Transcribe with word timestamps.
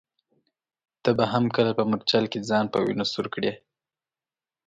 ته 1.03 1.09
به 1.17 1.25
هم 1.33 1.45
کله 1.55 1.71
په 1.77 1.83
مورچل 1.89 2.25
کي 2.31 2.39
ځان 2.49 2.65
په 2.73 2.77
وینو 2.85 3.05
سور 3.13 3.25
کړې؟ 3.33 3.51